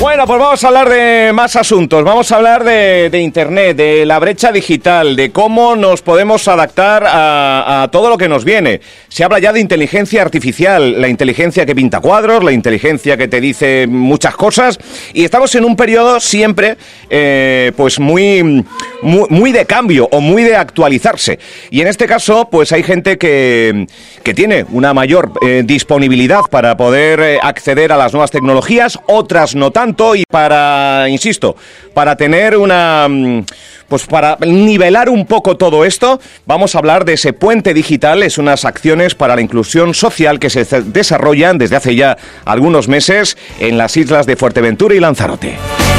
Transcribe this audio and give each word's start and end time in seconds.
Bueno, 0.00 0.26
pues 0.26 0.40
vamos 0.40 0.64
a 0.64 0.68
hablar 0.68 0.88
de 0.88 1.30
más 1.34 1.56
asuntos. 1.56 2.02
Vamos 2.04 2.32
a 2.32 2.36
hablar 2.36 2.64
de, 2.64 3.20
Internet, 3.20 3.76
de 3.76 4.06
la 4.06 4.18
brecha 4.18 4.50
digital, 4.50 5.14
de 5.14 5.30
cómo 5.30 5.76
nos 5.76 6.00
podemos 6.00 6.48
adaptar 6.48 7.04
a, 7.06 7.86
todo 7.92 8.08
lo 8.08 8.16
que 8.16 8.26
nos 8.26 8.46
viene. 8.46 8.80
Se 9.08 9.24
habla 9.24 9.38
ya 9.40 9.52
de 9.52 9.60
inteligencia 9.60 10.22
artificial, 10.22 11.02
la 11.02 11.08
inteligencia 11.08 11.66
que 11.66 11.74
pinta 11.74 12.00
cuadros, 12.00 12.42
la 12.42 12.52
inteligencia 12.52 13.18
que 13.18 13.28
te 13.28 13.42
dice 13.42 13.86
muchas 13.88 14.34
cosas. 14.36 14.78
Y 15.12 15.24
estamos 15.24 15.54
en 15.54 15.66
un 15.66 15.76
periodo 15.76 16.18
siempre, 16.18 16.78
eh, 17.10 17.72
pues 17.76 18.00
muy, 18.00 18.64
muy, 19.02 19.52
de 19.52 19.66
cambio 19.66 20.08
o 20.12 20.22
muy 20.22 20.44
de 20.44 20.56
actualizarse. 20.56 21.38
Y 21.68 21.82
en 21.82 21.88
este 21.88 22.06
caso, 22.06 22.48
pues 22.50 22.72
hay 22.72 22.82
gente 22.82 23.18
que, 23.18 23.86
que 24.22 24.32
tiene 24.32 24.64
una 24.70 24.94
mayor 24.94 25.32
eh, 25.42 25.62
disponibilidad 25.62 26.40
para 26.50 26.78
poder 26.78 27.20
eh, 27.20 27.38
acceder 27.42 27.92
a 27.92 27.98
las 27.98 28.14
nuevas 28.14 28.30
tecnologías, 28.30 28.98
otras 29.06 29.54
no 29.54 29.70
tanto 29.70 29.89
y 30.14 30.24
para, 30.30 31.06
insisto, 31.08 31.56
para 31.94 32.16
tener 32.16 32.56
una, 32.56 33.06
mm, 33.08 33.44
pues 33.88 34.06
para 34.06 34.38
nivelar 34.40 35.08
un 35.08 35.26
poco 35.26 35.56
todo 35.56 35.84
esto, 35.84 36.20
vamos 36.46 36.74
a 36.74 36.78
hablar 36.78 37.04
de 37.04 37.14
ese 37.14 37.32
puente 37.32 37.74
digital, 37.74 38.22
es 38.22 38.38
unas 38.38 38.64
acciones 38.64 39.14
para 39.14 39.34
la 39.34 39.42
inclusión 39.42 39.94
social 39.94 40.38
que 40.38 40.50
se 40.50 40.64
desarrollan 40.82 41.58
desde 41.58 41.76
hace 41.76 41.96
ya 41.96 42.16
algunos 42.44 42.88
meses 42.88 43.36
en 43.58 43.78
las 43.78 43.96
islas 43.96 44.26
de 44.26 44.36
Fuerteventura 44.36 44.94
y 44.94 45.00
Lanzarote. 45.00 45.89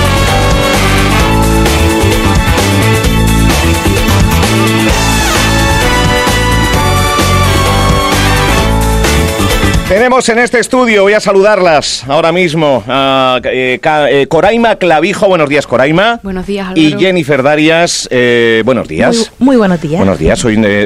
Tenemos 9.91 10.29
en 10.29 10.39
este 10.39 10.57
estudio, 10.57 11.01
voy 11.01 11.11
a 11.11 11.19
saludarlas 11.19 12.05
ahora 12.07 12.31
mismo, 12.31 12.81
a 12.87 13.41
eh, 13.43 13.77
eh, 13.83 14.27
Coraima 14.29 14.77
Clavijo, 14.77 15.27
buenos 15.27 15.49
días 15.49 15.67
Coraima. 15.67 16.21
Buenos 16.23 16.47
días 16.47 16.69
Álvaro. 16.69 16.81
Y 16.81 16.97
Jennifer 16.97 17.43
Darias, 17.43 18.07
eh, 18.09 18.61
buenos 18.63 18.87
días. 18.87 19.33
Muy, 19.37 19.57
buenos 19.57 19.81
días. 19.81 19.97
Buenos 19.97 20.17
días, 20.17 20.39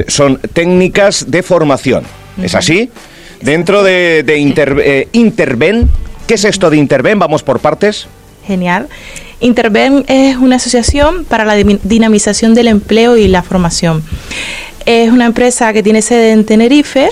son 0.08 0.40
técnicas 0.52 1.30
de 1.30 1.44
formación, 1.44 2.02
¿es 2.42 2.56
así? 2.56 2.90
Dentro 3.40 3.84
de, 3.84 4.24
Interven, 5.12 5.88
¿qué 6.26 6.34
es 6.34 6.44
esto 6.44 6.68
de 6.68 6.76
Interven? 6.76 7.20
Vamos 7.20 7.44
por 7.44 7.60
partes. 7.60 8.08
Genial. 8.44 8.88
Interven 9.38 10.04
es 10.08 10.36
una 10.36 10.56
asociación 10.56 11.24
para 11.24 11.44
la 11.44 11.54
dinamización 11.54 12.54
del 12.54 12.66
empleo 12.66 13.16
y 13.16 13.28
la 13.28 13.44
formación. 13.44 14.02
Es 14.86 15.10
una 15.10 15.26
empresa 15.26 15.72
que 15.72 15.82
tiene 15.82 16.00
sede 16.00 16.30
en 16.30 16.44
Tenerife 16.44 17.08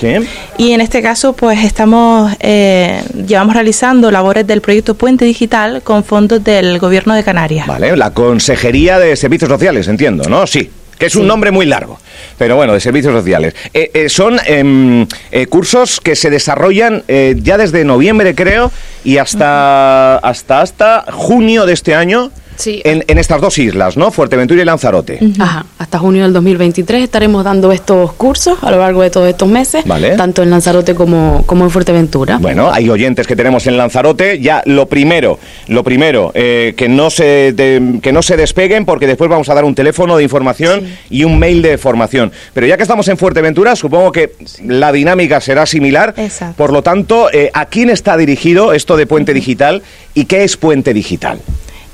y 0.57 0.71
en 0.71 0.79
este 0.79 1.01
caso 1.01 1.33
pues 1.33 1.61
estamos, 1.61 2.31
eh, 2.39 3.03
llevamos 3.27 3.53
realizando 3.53 4.09
labores 4.11 4.47
del 4.47 4.61
proyecto 4.61 4.95
Puente 4.95 5.25
Digital 5.25 5.81
con 5.83 6.05
fondos 6.05 6.41
del 6.41 6.79
Gobierno 6.79 7.13
de 7.13 7.25
Canarias. 7.25 7.67
Vale, 7.67 7.97
la 7.97 8.11
Consejería 8.11 8.97
de 8.97 9.17
Servicios 9.17 9.49
Sociales, 9.49 9.89
entiendo, 9.89 10.29
¿no? 10.29 10.47
Sí 10.47 10.69
que 10.97 11.07
es 11.07 11.15
un 11.17 11.27
nombre 11.27 11.51
muy 11.51 11.65
largo, 11.65 11.99
pero 12.37 12.55
bueno, 12.55 12.71
de 12.71 12.79
servicios 12.79 13.13
sociales. 13.13 13.53
Eh, 13.73 13.91
eh, 13.93 14.07
son 14.07 14.39
em, 14.45 15.05
cursos 15.49 15.99
que 15.99 16.15
se 16.15 16.29
desarrollan 16.29 17.03
ya 17.07 17.57
desde 17.57 17.83
noviembre, 17.83 18.33
creo, 18.33 18.71
y 19.03 19.17
hasta, 19.17 20.15
hasta, 20.19 20.61
hasta 20.61 21.03
junio 21.11 21.65
de 21.65 21.73
este 21.73 21.95
año. 21.95 22.31
Sí. 22.55 22.81
En, 22.83 23.03
estas 23.17 23.41
dos 23.41 23.57
islas, 23.57 23.97
¿no? 23.97 24.11
Fuerteventura 24.11 24.61
y 24.61 24.65
Lanzarote. 24.65 25.19
Ajá. 25.39 25.65
Hasta 25.77 25.99
junio 25.99 26.23
del 26.23 26.33
2023 26.33 27.03
estaremos 27.03 27.43
dando 27.43 27.71
estos 27.71 28.13
cursos 28.13 28.57
a 28.61 28.71
lo 28.71 28.79
largo 28.79 29.01
de 29.01 29.09
todos 29.09 29.27
estos 29.27 29.47
meses, 29.47 29.83
tanto 30.17 30.43
en 30.43 30.49
Lanzarote 30.49 30.95
como, 30.95 31.43
como 31.45 31.63
en 31.65 31.69
Fuerteventura. 31.69 32.37
Bueno, 32.37 32.71
hay 32.71 32.89
oyentes 32.89 33.27
que 33.27 33.35
tenemos 33.35 33.67
en 33.67 33.77
Lanzarote. 33.77 34.39
Ya 34.39 34.61
lo 34.65 34.87
primero, 34.87 35.39
lo 35.67 35.83
primero, 35.83 36.31
eh, 36.33 36.73
que, 36.77 36.89
no 36.89 37.09
se 37.09 37.53
que 38.01 38.11
no 38.11 38.21
se 38.21 38.37
despeguen 38.37 38.85
porque 38.85 39.07
después 39.07 39.29
vamos 39.29 39.49
a 39.49 39.53
dar 39.53 39.65
un 39.65 39.75
teléfono 39.75 40.17
de 40.17 40.23
información 40.23 40.83
y 41.09 41.23
un 41.23 41.39
mail 41.39 41.61
de 41.61 41.77
formación. 41.77 42.31
Pero 42.53 42.67
ya 42.67 42.77
que 42.77 42.83
estamos 42.83 43.07
en 43.07 43.17
Fuerteventura, 43.17 43.75
supongo 43.75 44.11
que 44.11 44.33
la 44.63 44.91
dinámica 44.91 45.41
será 45.41 45.65
similar. 45.65 46.13
Exacto. 46.17 46.55
Por 46.57 46.71
lo 46.71 46.81
tanto, 46.81 47.29
eh, 47.31 47.51
¿a 47.53 47.65
quién 47.65 47.89
está 47.89 48.17
dirigido 48.17 48.73
esto 48.73 48.97
de 48.97 49.07
Puente 49.07 49.33
Digital 49.33 49.83
y 50.13 50.25
qué 50.25 50.43
es 50.43 50.57
Puente 50.57 50.93
Digital? 50.93 51.39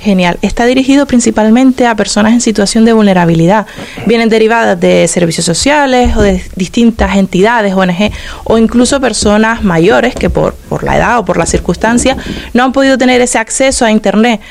Genial. 0.01 0.39
Está 0.41 0.65
dirigido 0.65 1.05
principalmente 1.05 1.85
a 1.85 1.95
personas 1.95 2.33
en 2.33 2.41
situación 2.41 2.85
de 2.85 2.93
vulnerabilidad. 2.93 3.67
Vienen 4.07 4.29
derivadas 4.29 4.79
de 4.79 5.07
servicios 5.07 5.45
sociales 5.45 6.17
o 6.17 6.23
de 6.23 6.43
distintas 6.55 7.17
entidades, 7.17 7.75
ONG, 7.75 8.11
o 8.43 8.57
incluso 8.57 8.99
personas 8.99 9.63
mayores 9.63 10.15
que 10.15 10.31
por, 10.31 10.55
por 10.55 10.83
la 10.83 10.97
edad 10.97 11.19
o 11.19 11.25
por 11.25 11.37
la 11.37 11.45
circunstancia 11.45 12.17
no 12.53 12.63
han 12.63 12.71
podido 12.71 12.97
tener 12.97 13.21
ese 13.21 13.37
acceso 13.37 13.85
a 13.85 13.91
Internet. 13.91 14.41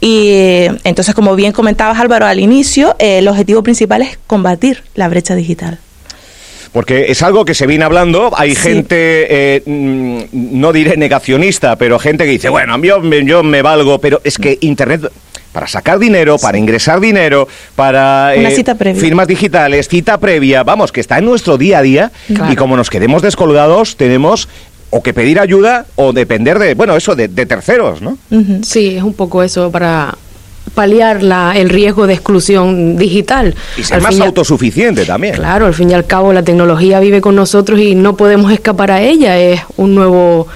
Y 0.00 0.66
entonces, 0.84 1.14
como 1.14 1.34
bien 1.36 1.52
comentabas 1.52 1.98
Álvaro 1.98 2.26
al 2.26 2.38
inicio, 2.38 2.94
eh, 2.98 3.18
el 3.18 3.28
objetivo 3.28 3.62
principal 3.62 4.02
es 4.02 4.18
combatir 4.26 4.84
la 4.94 5.08
brecha 5.08 5.34
digital. 5.34 5.78
Porque 6.76 7.06
es 7.08 7.22
algo 7.22 7.46
que 7.46 7.54
se 7.54 7.66
viene 7.66 7.86
hablando, 7.86 8.32
hay 8.36 8.54
gente, 8.54 8.96
eh, 9.30 9.62
mm, 9.64 10.60
no 10.60 10.74
diré 10.74 10.98
negacionista, 10.98 11.76
pero 11.76 11.98
gente 11.98 12.26
que 12.26 12.32
dice, 12.32 12.50
bueno, 12.50 12.76
yo, 12.82 13.02
yo 13.02 13.42
me 13.42 13.62
valgo, 13.62 13.98
pero 13.98 14.20
es 14.24 14.36
que 14.36 14.58
Internet 14.60 15.10
para 15.52 15.68
sacar 15.68 15.98
dinero, 15.98 16.36
para 16.36 16.58
ingresar 16.58 17.00
dinero, 17.00 17.48
para 17.76 18.34
eh, 18.34 18.94
firmas 18.94 19.26
digitales, 19.26 19.88
cita 19.88 20.18
previa, 20.18 20.64
vamos, 20.64 20.92
que 20.92 21.00
está 21.00 21.16
en 21.16 21.24
nuestro 21.24 21.56
día 21.56 21.78
a 21.78 21.82
día 21.82 22.12
y 22.28 22.56
como 22.56 22.76
nos 22.76 22.90
quedemos 22.90 23.22
descolgados, 23.22 23.96
tenemos 23.96 24.46
o 24.90 25.02
que 25.02 25.14
pedir 25.14 25.40
ayuda 25.40 25.86
o 25.94 26.12
depender 26.12 26.58
de, 26.58 26.74
bueno, 26.74 26.94
eso, 26.94 27.16
de, 27.16 27.28
terceros, 27.28 28.02
¿no? 28.02 28.18
Sí, 28.62 28.96
es 28.96 29.02
un 29.02 29.14
poco 29.14 29.42
eso 29.42 29.70
para 29.70 30.18
paliar 30.76 31.22
la, 31.22 31.54
el 31.56 31.70
riesgo 31.70 32.06
de 32.06 32.12
exclusión 32.12 32.96
digital. 32.96 33.56
Y 33.76 33.82
ser 33.82 34.00
más 34.02 34.20
autosuficiente 34.20 35.04
también. 35.04 35.34
Claro, 35.34 35.66
al 35.66 35.74
fin 35.74 35.90
y 35.90 35.94
al 35.94 36.06
cabo 36.06 36.32
la 36.32 36.44
tecnología 36.44 37.00
vive 37.00 37.20
con 37.20 37.34
nosotros 37.34 37.80
y 37.80 37.96
no 37.96 38.14
podemos 38.16 38.52
escapar 38.52 38.92
a 38.92 39.00
ella. 39.00 39.38
Es 39.38 39.62
un 39.76 39.94
nuevo 39.94 40.46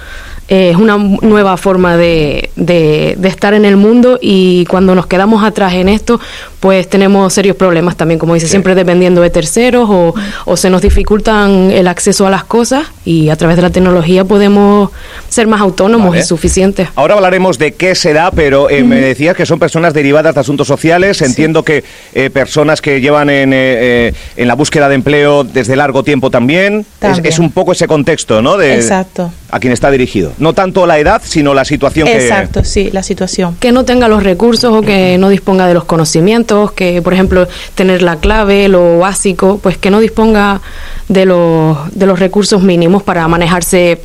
es 0.51 0.75
una 0.75 0.97
nueva 0.97 1.55
forma 1.55 1.95
de, 1.95 2.49
de, 2.57 3.17
estar 3.23 3.53
en 3.53 3.63
el 3.63 3.77
mundo 3.77 4.19
y 4.21 4.65
cuando 4.65 4.95
nos 4.95 5.05
quedamos 5.05 5.45
atrás 5.45 5.75
en 5.75 5.87
esto, 5.87 6.19
pues 6.59 6.89
tenemos 6.89 7.31
serios 7.31 7.55
problemas 7.55 7.95
también, 7.95 8.19
como 8.19 8.33
dice, 8.33 8.49
siempre 8.49 8.75
dependiendo 8.75 9.21
de 9.21 9.29
terceros 9.29 9.89
o, 9.89 10.13
o, 10.43 10.57
se 10.57 10.69
nos 10.69 10.81
dificultan 10.81 11.71
el 11.71 11.87
acceso 11.87 12.27
a 12.27 12.29
las 12.29 12.43
cosas 12.43 12.87
y 13.03 13.29
a 13.29 13.35
través 13.35 13.55
de 13.55 13.63
la 13.63 13.69
tecnología 13.69 14.25
podemos 14.25 14.91
ser 15.29 15.47
más 15.47 15.61
autónomos 15.61 16.15
y 16.17 16.23
suficientes. 16.23 16.87
Ahora 16.95 17.15
hablaremos 17.15 17.57
de 17.57 17.73
qué 17.73 17.95
será, 17.95 18.31
pero 18.31 18.69
eh, 18.69 18.83
me 18.83 18.97
decías 18.97 19.35
que 19.35 19.45
son 19.45 19.59
personas 19.59 19.93
derivadas 19.93 20.35
de 20.35 20.41
asuntos 20.41 20.67
sociales, 20.67 21.21
entiendo 21.21 21.63
que 21.63 21.83
eh, 22.13 22.29
personas 22.29 22.81
que 22.81 23.01
llevan 23.01 23.29
en, 23.29 23.51
eh, 23.53 24.13
en 24.35 24.47
la 24.47 24.55
búsqueda 24.55 24.89
de 24.89 24.95
empleo 24.95 25.43
desde 25.43 25.75
largo 25.75 26.03
tiempo 26.03 26.29
también. 26.29 26.85
Es, 27.01 27.19
es, 27.23 27.39
un 27.39 27.51
poco 27.51 27.71
ese 27.71 27.87
contexto, 27.87 28.41
¿no? 28.41 28.57
De, 28.57 28.75
Exacto. 28.75 29.31
A 29.49 29.59
quien 29.59 29.73
está 29.73 29.89
dirigido 29.91 30.31
no 30.37 30.53
tanto 30.53 30.85
la 30.85 30.99
edad, 30.99 31.21
sino 31.23 31.53
la 31.53 31.65
situación 31.65 32.07
Exacto, 32.07 32.63
sí, 32.63 32.89
la 32.91 33.03
situación. 33.03 33.55
Que 33.59 33.71
no 33.71 33.85
tenga 33.85 34.07
los 34.07 34.23
recursos 34.23 34.73
o 34.73 34.81
que 34.81 35.17
no 35.17 35.29
disponga 35.29 35.67
de 35.67 35.73
los 35.73 35.85
conocimientos, 35.85 36.71
que 36.71 37.01
por 37.01 37.13
ejemplo 37.13 37.47
tener 37.75 38.01
la 38.01 38.17
clave, 38.17 38.67
lo 38.67 38.99
básico, 38.99 39.59
pues 39.61 39.77
que 39.77 39.89
no 39.89 39.99
disponga 39.99 40.61
de 41.07 41.25
los, 41.25 41.77
de 41.93 42.05
los 42.05 42.19
recursos 42.19 42.61
mínimos 42.61 42.90
para 43.03 43.27
manejarse 43.27 43.99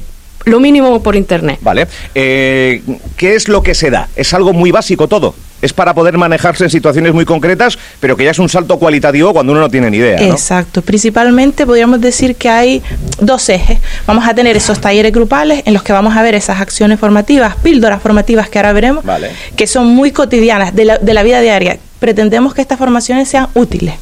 lo 0.44 0.60
mínimo 0.60 1.02
por 1.02 1.16
internet. 1.16 1.58
Vale. 1.60 1.86
Eh, 2.14 2.82
¿Qué 3.16 3.34
es 3.34 3.48
lo 3.48 3.62
que 3.62 3.74
se 3.74 3.90
da? 3.90 4.08
¿Es 4.16 4.32
algo 4.32 4.52
muy 4.52 4.70
básico 4.70 5.08
todo? 5.08 5.34
es 5.62 5.72
para 5.72 5.94
poder 5.94 6.18
manejarse 6.18 6.64
en 6.64 6.70
situaciones 6.70 7.14
muy 7.14 7.24
concretas, 7.24 7.78
pero 8.00 8.16
que 8.16 8.24
ya 8.24 8.30
es 8.30 8.38
un 8.38 8.48
salto 8.48 8.78
cualitativo 8.78 9.32
cuando 9.32 9.52
uno 9.52 9.62
no 9.62 9.70
tiene 9.70 9.90
ni 9.90 9.98
idea. 9.98 10.18
Exacto. 10.28 10.82
Principalmente 10.82 11.66
podríamos 11.66 12.00
decir 12.00 12.36
que 12.36 12.48
hay 12.48 12.82
dos 13.20 13.48
ejes. 13.48 13.78
Vamos 14.06 14.26
a 14.28 14.34
tener 14.34 14.56
esos 14.56 14.80
talleres 14.80 15.12
grupales 15.12 15.62
en 15.64 15.72
los 15.72 15.82
que 15.82 15.92
vamos 15.92 16.16
a 16.16 16.22
ver 16.22 16.34
esas 16.34 16.60
acciones 16.60 17.00
formativas, 17.00 17.56
píldoras 17.56 18.02
formativas 18.02 18.48
que 18.48 18.58
ahora 18.58 18.72
veremos, 18.72 19.04
que 19.56 19.66
son 19.66 19.88
muy 19.88 20.12
cotidianas 20.12 20.74
de 20.74 20.84
la, 20.84 20.98
de 20.98 21.14
la 21.14 21.22
vida 21.22 21.40
diaria. 21.40 21.78
Pretendemos 21.98 22.54
que 22.54 22.60
estas 22.60 22.78
formaciones 22.78 23.28
sean 23.28 23.48
útiles 23.54 23.94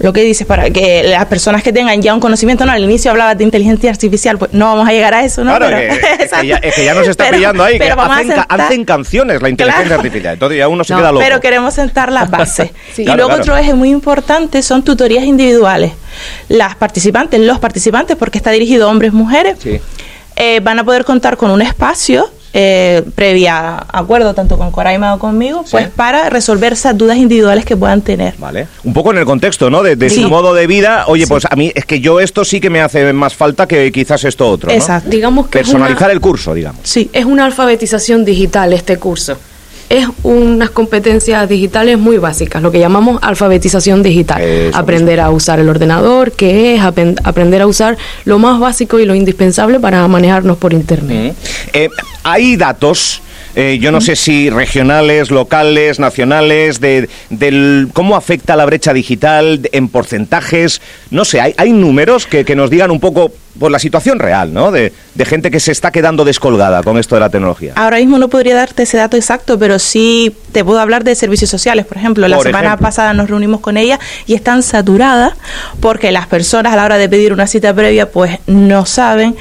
lo 0.00 0.12
que 0.12 0.22
dices, 0.22 0.46
para 0.46 0.70
que 0.70 1.02
las 1.02 1.26
personas 1.26 1.62
que 1.62 1.72
tengan 1.72 2.00
ya 2.00 2.14
un 2.14 2.20
conocimiento, 2.20 2.64
no, 2.64 2.72
al 2.72 2.84
inicio 2.84 3.10
hablabas 3.10 3.36
de 3.36 3.44
inteligencia 3.44 3.90
artificial, 3.90 4.38
pues 4.38 4.52
no 4.52 4.66
vamos 4.66 4.88
a 4.88 4.92
llegar 4.92 5.12
a 5.14 5.24
eso, 5.24 5.42
¿no? 5.42 5.56
Claro, 5.56 5.76
es, 5.76 6.74
que 6.74 6.84
ya, 6.84 6.94
nos 6.94 7.08
está 7.08 7.30
pillando 7.30 7.64
ahí, 7.64 7.78
que 7.78 7.92
hacen, 8.48 8.84
canciones 8.84 9.42
la 9.42 9.48
inteligencia 9.48 9.96
artificial, 9.96 10.34
entonces 10.34 10.58
ya 10.58 10.68
uno 10.68 10.84
se 10.84 10.94
queda 10.94 11.10
loco. 11.10 11.24
Pero 11.24 11.40
queremos 11.40 11.74
sentar 11.74 12.12
las 12.12 12.30
bases. 12.38 12.70
y 12.96 13.04
luego 13.04 13.32
otro 13.32 13.56
eje 13.56 13.74
muy 13.74 13.90
importante 13.90 14.62
son 14.62 14.82
tutorías 14.82 15.24
individuales. 15.24 15.92
Las 16.48 16.76
participantes, 16.76 17.40
los 17.40 17.58
participantes, 17.58 18.16
porque 18.16 18.38
está 18.38 18.50
dirigido 18.50 18.86
a 18.86 18.90
hombres, 18.90 19.12
mujeres, 19.12 19.58
eh, 20.36 20.60
van 20.60 20.78
a 20.78 20.84
poder 20.84 21.04
contar 21.04 21.36
con 21.36 21.50
un 21.50 21.62
espacio 21.62 22.30
eh, 22.60 23.04
previa 23.14 23.86
acuerdo 23.92 24.34
tanto 24.34 24.58
con 24.58 24.72
Coraima 24.72 25.14
o 25.14 25.20
conmigo, 25.20 25.64
pues 25.70 25.88
para 25.90 26.28
resolver 26.28 26.72
esas 26.72 26.98
dudas 26.98 27.16
individuales 27.16 27.64
que 27.64 27.76
puedan 27.76 28.02
tener. 28.02 28.34
Vale. 28.36 28.66
Un 28.82 28.92
poco 28.92 29.12
en 29.12 29.18
el 29.18 29.24
contexto, 29.24 29.70
¿no? 29.70 29.84
De, 29.84 30.10
su 30.10 30.28
modo 30.28 30.54
de 30.54 30.66
vida. 30.66 31.04
Oye, 31.06 31.28
pues 31.28 31.44
a 31.48 31.54
mí 31.54 31.70
es 31.72 31.84
que 31.84 32.00
yo 32.00 32.18
esto 32.18 32.44
sí 32.44 32.60
que 32.60 32.68
me 32.68 32.80
hace 32.80 33.12
más 33.12 33.36
falta 33.36 33.68
que 33.68 33.92
quizás 33.92 34.24
esto 34.24 34.50
otro. 34.50 34.72
Exacto. 34.72 35.08
Digamos 35.08 35.46
que 35.46 35.60
personalizar 35.60 36.10
el 36.10 36.20
curso, 36.20 36.52
digamos. 36.52 36.80
Sí, 36.82 37.08
es 37.12 37.26
una 37.26 37.44
alfabetización 37.44 38.24
digital 38.24 38.72
este 38.72 38.96
curso 38.96 39.36
es 39.88 40.06
unas 40.22 40.70
competencias 40.70 41.48
digitales 41.48 41.98
muy 41.98 42.18
básicas, 42.18 42.62
lo 42.62 42.70
que 42.70 42.78
llamamos 42.78 43.18
alfabetización 43.22 44.02
digital. 44.02 44.42
aprender 44.74 45.20
a 45.20 45.30
usar 45.30 45.60
el 45.60 45.68
ordenador, 45.68 46.32
que 46.32 46.74
es 46.74 46.82
aprender 46.82 47.62
a 47.62 47.66
usar 47.66 47.96
lo 48.24 48.38
más 48.38 48.60
básico 48.60 48.98
y 48.98 49.06
lo 49.06 49.14
indispensable 49.14 49.80
para 49.80 50.06
manejarnos 50.08 50.58
por 50.58 50.72
Internet. 50.72 51.34
Eh, 51.72 51.88
hay 52.22 52.56
datos 52.56 53.22
eh, 53.60 53.80
yo 53.80 53.90
no 53.90 54.00
sé 54.00 54.14
si 54.14 54.50
regionales, 54.50 55.32
locales, 55.32 55.98
nacionales, 55.98 56.78
de, 56.78 57.08
del, 57.28 57.88
cómo 57.92 58.14
afecta 58.14 58.54
la 58.54 58.64
brecha 58.64 58.92
digital 58.92 59.68
en 59.72 59.88
porcentajes. 59.88 60.80
No 61.10 61.24
sé, 61.24 61.40
hay, 61.40 61.54
hay 61.56 61.72
números 61.72 62.28
que, 62.28 62.44
que, 62.44 62.54
nos 62.54 62.70
digan 62.70 62.92
un 62.92 63.00
poco 63.00 63.32
por 63.58 63.72
la 63.72 63.80
situación 63.80 64.20
real, 64.20 64.54
¿no? 64.54 64.70
De, 64.70 64.92
de, 65.12 65.24
gente 65.24 65.50
que 65.50 65.58
se 65.58 65.72
está 65.72 65.90
quedando 65.90 66.24
descolgada 66.24 66.84
con 66.84 66.98
esto 66.98 67.16
de 67.16 67.20
la 67.20 67.30
tecnología. 67.30 67.72
Ahora 67.74 67.96
mismo 67.96 68.16
no 68.18 68.28
podría 68.28 68.54
darte 68.54 68.84
ese 68.84 68.96
dato 68.96 69.16
exacto, 69.16 69.58
pero 69.58 69.80
sí 69.80 70.36
te 70.52 70.64
puedo 70.64 70.78
hablar 70.78 71.02
de 71.02 71.16
servicios 71.16 71.50
sociales, 71.50 71.84
por 71.84 71.96
ejemplo. 71.96 72.28
La 72.28 72.38
semana 72.38 72.76
pasada 72.76 73.12
nos 73.12 73.28
reunimos 73.28 73.58
con 73.58 73.76
ella 73.76 73.98
y 74.28 74.34
están 74.34 74.62
saturadas 74.62 75.32
porque 75.80 76.12
las 76.12 76.28
personas 76.28 76.74
a 76.74 76.76
la 76.76 76.84
hora 76.84 76.96
de 76.96 77.08
pedir 77.08 77.32
una 77.32 77.48
cita 77.48 77.74
previa 77.74 78.08
pues 78.08 78.38
no 78.46 78.86
saben, 78.86 79.34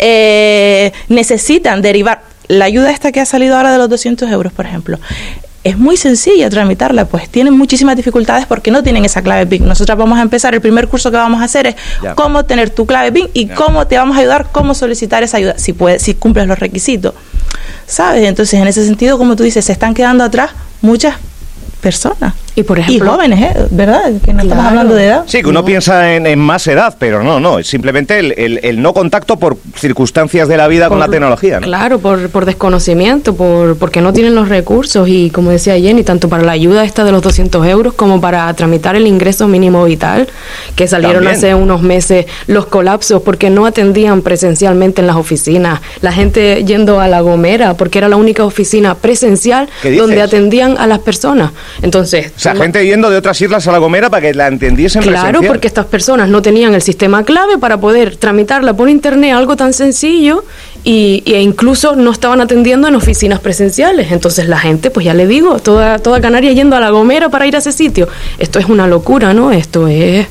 eh, 0.00 0.90
necesitan 1.08 1.82
derivar 1.82 2.29
la 2.50 2.64
ayuda 2.64 2.90
esta 2.90 3.12
que 3.12 3.20
ha 3.20 3.26
salido 3.26 3.56
ahora 3.56 3.70
de 3.70 3.78
los 3.78 3.88
200 3.88 4.28
euros, 4.28 4.52
por 4.52 4.66
ejemplo, 4.66 4.98
es 5.62 5.78
muy 5.78 5.96
sencilla 5.96 6.50
tramitarla, 6.50 7.04
pues 7.04 7.28
tienen 7.28 7.56
muchísimas 7.56 7.94
dificultades 7.94 8.44
porque 8.46 8.72
no 8.72 8.82
tienen 8.82 9.04
esa 9.04 9.22
clave 9.22 9.46
PIN. 9.46 9.68
Nosotros 9.68 9.96
vamos 9.96 10.18
a 10.18 10.22
empezar, 10.22 10.52
el 10.52 10.60
primer 10.60 10.88
curso 10.88 11.12
que 11.12 11.16
vamos 11.16 11.40
a 11.42 11.44
hacer 11.44 11.68
es 11.68 11.76
cómo 12.16 12.44
tener 12.44 12.70
tu 12.70 12.86
clave 12.86 13.12
PIN 13.12 13.28
y 13.34 13.46
cómo 13.46 13.86
te 13.86 13.98
vamos 13.98 14.16
a 14.16 14.20
ayudar, 14.20 14.48
cómo 14.50 14.74
solicitar 14.74 15.22
esa 15.22 15.36
ayuda, 15.36 15.58
si, 15.58 15.72
puedes, 15.72 16.02
si 16.02 16.14
cumples 16.14 16.48
los 16.48 16.58
requisitos. 16.58 17.14
¿Sabes? 17.86 18.26
Entonces, 18.26 18.58
en 18.58 18.66
ese 18.66 18.84
sentido, 18.84 19.16
como 19.16 19.36
tú 19.36 19.44
dices, 19.44 19.64
se 19.64 19.72
están 19.72 19.94
quedando 19.94 20.24
atrás 20.24 20.50
muchas 20.82 21.16
personas. 21.80 22.34
Y 22.54 22.62
por 22.64 22.78
ejemplo. 22.78 23.12
jóvenes, 23.12 23.40
¿eh? 23.40 23.66
¿verdad? 23.70 24.12
Que 24.24 24.32
no 24.32 24.42
estamos 24.42 24.64
hablando 24.64 24.94
de 24.94 25.06
edad. 25.06 25.24
Sí, 25.26 25.42
que 25.42 25.48
uno 25.48 25.64
piensa 25.64 26.14
en, 26.14 26.38
más 26.38 26.66
edad, 26.66 26.96
pero 26.98 27.22
no, 27.22 27.38
no. 27.40 27.58
Es 27.58 27.68
simplemente 27.68 28.18
el, 28.18 28.82
no 28.82 28.92
contacto 28.92 29.38
por 29.38 29.56
circunstancias 29.76 30.48
de 30.48 30.56
la 30.56 30.68
vida 30.68 30.88
con 30.88 30.98
la 30.98 31.08
tecnología. 31.08 31.58
Claro, 31.60 31.98
por, 31.98 32.28
por 32.30 32.44
desconocimiento, 32.44 33.34
por 33.34 33.76
porque 33.76 34.00
no 34.00 34.12
tienen 34.12 34.34
los 34.34 34.48
recursos. 34.48 35.08
Y 35.08 35.30
como 35.30 35.50
decía 35.50 35.78
Jenny, 35.78 36.02
tanto 36.02 36.28
para 36.28 36.42
la 36.42 36.52
ayuda 36.52 36.84
esta 36.84 37.04
de 37.04 37.12
los 37.12 37.22
200 37.22 37.66
euros 37.66 37.94
como 37.94 38.20
para 38.20 38.52
tramitar 38.54 38.96
el 38.96 39.06
ingreso 39.06 39.46
mínimo 39.48 39.84
vital, 39.84 40.28
que 40.74 40.88
salieron 40.88 41.26
hace 41.28 41.54
unos 41.54 41.82
meses 41.82 42.26
los 42.46 42.66
colapsos 42.66 43.22
porque 43.22 43.50
no 43.50 43.66
atendían 43.66 44.22
presencialmente 44.22 45.00
en 45.00 45.06
las 45.06 45.16
oficinas. 45.16 45.80
La 46.00 46.12
gente 46.12 46.64
yendo 46.64 47.00
a 47.00 47.08
La 47.08 47.20
Gomera 47.20 47.74
porque 47.74 47.98
era 47.98 48.08
la 48.08 48.16
única 48.16 48.44
oficina 48.44 48.94
presencial 48.94 49.68
donde 49.96 50.22
atendían 50.22 50.76
a 50.78 50.86
las 50.86 51.00
personas. 51.00 51.52
Entonces. 51.82 52.32
O 52.40 52.42
sea, 52.42 52.56
gente 52.56 52.86
yendo 52.86 53.10
de 53.10 53.18
otras 53.18 53.38
islas 53.42 53.68
a 53.68 53.72
La 53.72 53.76
Gomera 53.76 54.08
para 54.08 54.22
que 54.22 54.32
la 54.32 54.46
entendiesen 54.46 55.02
Claro, 55.02 55.42
porque 55.42 55.66
estas 55.66 55.84
personas 55.84 56.30
no 56.30 56.40
tenían 56.40 56.72
el 56.72 56.80
sistema 56.80 57.22
clave 57.22 57.58
para 57.58 57.76
poder 57.78 58.16
tramitarla 58.16 58.72
por 58.72 58.88
internet, 58.88 59.34
algo 59.34 59.56
tan 59.56 59.74
sencillo, 59.74 60.42
y, 60.82 61.22
e 61.26 61.42
incluso 61.42 61.96
no 61.96 62.10
estaban 62.10 62.40
atendiendo 62.40 62.88
en 62.88 62.94
oficinas 62.94 63.40
presenciales. 63.40 64.10
Entonces 64.10 64.48
la 64.48 64.58
gente, 64.58 64.90
pues 64.90 65.04
ya 65.04 65.12
le 65.12 65.26
digo, 65.26 65.58
toda, 65.58 65.98
toda 65.98 66.22
Canarias 66.22 66.54
yendo 66.54 66.76
a 66.76 66.80
La 66.80 66.88
Gomera 66.88 67.28
para 67.28 67.46
ir 67.46 67.56
a 67.56 67.58
ese 67.58 67.72
sitio. 67.72 68.08
Esto 68.38 68.58
es 68.58 68.64
una 68.64 68.86
locura, 68.86 69.34
¿no? 69.34 69.52
Esto 69.52 69.86
es 69.86 70.26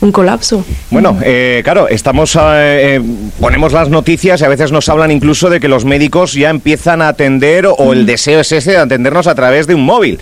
un 0.00 0.12
colapso. 0.12 0.64
Bueno, 0.90 1.18
eh, 1.22 1.60
claro, 1.64 1.88
estamos 1.88 2.36
eh, 2.36 2.40
eh, 2.42 3.00
ponemos 3.40 3.72
las 3.72 3.88
noticias 3.88 4.40
y 4.40 4.44
a 4.44 4.48
veces 4.48 4.70
nos 4.70 4.88
hablan 4.88 5.10
incluso 5.10 5.50
de 5.50 5.60
que 5.60 5.68
los 5.68 5.84
médicos 5.84 6.34
ya 6.34 6.50
empiezan 6.50 7.02
a 7.02 7.08
atender 7.08 7.66
o, 7.66 7.92
el 7.92 8.06
deseo 8.06 8.40
es 8.40 8.52
ese 8.52 8.72
de 8.72 8.78
atendernos 8.78 9.26
a 9.26 9.34
través 9.34 9.66
de 9.66 9.74
un 9.74 9.84
móvil. 9.84 10.20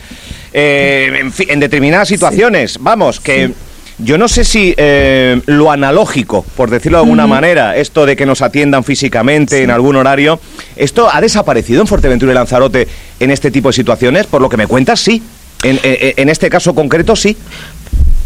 En, 0.53 1.33
en, 1.49 1.61
determinadas 1.61 2.09
situaciones, 2.09 2.79
vamos, 2.81 3.21
que 3.21 3.53
yo 3.99 4.19
no 4.19 4.29
sé 4.29 4.45
si 4.45 4.75
lo 5.47 5.71
analógico, 5.71 6.45
por 6.57 6.71
decirlo 6.71 6.99
de 6.99 7.05
alguna 7.05 7.27
manera, 7.27 7.77
esto 7.77 8.07
de 8.07 8.17
que 8.17 8.27
nos 8.27 8.43
atiendan 8.43 8.85
físicamente 8.85 9.63
en 9.63 9.71
algún 9.71 9.97
horario, 9.97 10.41
¿esto 10.77 11.09
ha 11.13 11.21
desaparecido 11.21 11.81
en 11.81 11.87
Fuerteventura 11.87 12.33
y 12.33 12.35
Lanzarote 12.35 12.89
en 13.21 13.31
este 13.31 13.51
tipo 13.51 13.69
de 13.69 13.75
situaciones? 13.75 14.27
Por 14.27 14.43
lo 14.43 14.49
que 14.49 14.57
me 14.57 14.67
cuentas, 14.67 15.01
sí. 15.01 15.23
En, 15.63 15.79
en, 15.83 16.29
este 16.29 16.51
caso 16.51 16.75
concreto, 16.75 17.15
sí. 17.15 17.37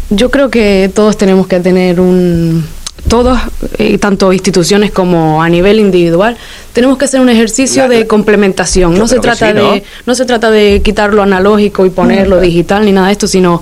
Yo 0.09 0.31
creo 0.31 0.49
que 0.49 0.89
todos 0.93 1.17
tenemos 1.17 1.47
que 1.47 1.59
tener 1.59 1.99
un 1.99 2.65
todos, 3.07 3.39
eh, 3.77 3.97
tanto 3.97 4.33
instituciones 4.33 4.91
como 4.91 5.41
a 5.41 5.49
nivel 5.49 5.79
individual, 5.79 6.37
tenemos 6.73 6.97
que 6.97 7.05
hacer 7.05 7.19
un 7.19 7.29
ejercicio 7.29 7.87
de 7.87 8.07
complementación. 8.07 8.97
No 8.97 9.07
se 9.07 9.19
trata 9.19 9.53
de 9.53 9.83
no 10.05 10.15
se 10.15 10.25
trata 10.25 10.51
de 10.51 10.81
quitar 10.83 11.13
lo 11.13 11.23
analógico 11.23 11.85
y 11.85 11.89
ponerlo 11.89 12.39
digital 12.39 12.85
ni 12.85 12.91
nada 12.91 13.07
de 13.07 13.13
esto, 13.13 13.27
sino 13.27 13.61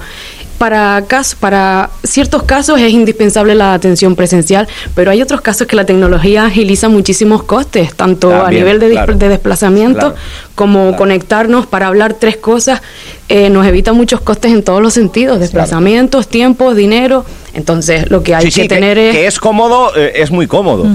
para, 0.58 1.04
para 1.40 1.90
ciertos 2.04 2.44
casos 2.44 2.80
es 2.80 2.92
indispensable 2.92 3.56
la 3.56 3.74
atención 3.74 4.16
presencial, 4.16 4.68
pero 4.96 5.12
hay 5.12 5.22
otros 5.22 5.42
casos 5.42 5.68
que 5.68 5.76
la 5.76 5.86
tecnología 5.86 6.46
agiliza 6.46 6.90
muchísimos 6.90 7.44
costes, 7.44 7.94
tanto 7.96 8.34
a 8.46 8.50
nivel 8.50 8.80
de, 8.80 9.30
desplazamiento 9.30 10.16
como 10.56 10.96
conectarnos 10.96 11.66
para 11.68 11.88
hablar 11.88 12.14
tres 12.14 12.38
cosas, 12.38 12.82
eh, 13.28 13.50
nos 13.50 13.66
evita 13.66 13.94
muchos 13.94 14.22
costes 14.22 14.52
en 14.52 14.64
todos 14.64 14.82
los 14.82 14.94
sentidos, 14.94 15.40
desplazamientos, 15.40 16.28
tiempos, 16.28 16.76
dinero. 16.76 17.26
Entonces, 17.54 18.10
lo 18.10 18.24
que 18.24 18.36
hay 18.36 18.50
que 18.52 18.68
tener 18.68 18.98
es... 18.98 19.16
Que 19.16 19.28
es 19.28 19.40
cómodo, 19.40 19.96
eh, 19.96 20.14
es 20.16 20.32
muy 20.32 20.48
cómodo. 20.48 20.88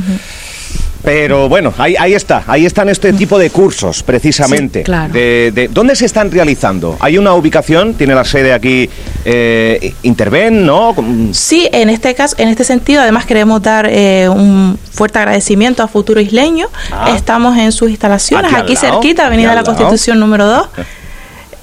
Pero 1.02 1.48
bueno, 1.48 1.72
ahí, 1.78 1.96
ahí 1.98 2.14
está, 2.14 2.44
ahí 2.46 2.66
están 2.66 2.88
este 2.88 3.12
tipo 3.12 3.38
de 3.38 3.50
cursos, 3.50 4.02
precisamente. 4.02 4.84
de, 4.84 5.68
¿Dónde 5.72 5.96
se 5.96 6.06
están 6.06 6.30
realizando? 6.30 6.96
¿Hay 7.00 7.18
una 7.18 7.34
ubicación? 7.34 7.94
¿Tiene 7.94 8.14
la 8.14 8.24
sede 8.24 8.52
aquí 8.52 8.88
eh, 9.24 9.94
Interven, 10.02 10.66
no? 10.66 10.94
Sí, 11.32 11.68
en 11.72 11.90
este 11.90 12.14
caso, 12.14 12.36
en 12.38 12.48
este 12.48 12.64
sentido, 12.64 13.02
además 13.02 13.24
queremos 13.24 13.62
dar 13.62 13.86
eh, 13.90 14.28
un 14.28 14.78
fuerte 14.92 15.18
agradecimiento 15.18 15.82
a 15.82 15.88
Futuro 15.88 16.20
Isleño. 16.20 16.68
Ah. 16.92 17.14
Estamos 17.16 17.56
en 17.56 17.72
sus 17.72 17.90
instalaciones, 17.90 18.52
aquí, 18.52 18.76
cerquita, 18.76 19.26
Avenida 19.26 19.50
de 19.50 19.56
la 19.56 19.64
Constitución 19.64 20.20
número 20.20 20.46
2. 20.46 20.68